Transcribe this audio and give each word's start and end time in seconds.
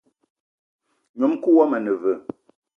Ngnom-kou 1.13 1.55
woma 1.57 1.77
ane 1.81 1.93
veu? 2.01 2.19